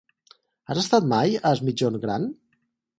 [0.71, 2.31] Has estat mai a Es Migjorn Gran?